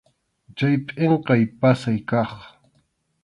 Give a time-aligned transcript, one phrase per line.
[0.57, 2.31] Chay pʼinqay pasay kaq.